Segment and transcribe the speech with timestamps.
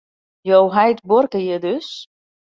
[0.49, 1.89] Jo heit buorke hjir dus?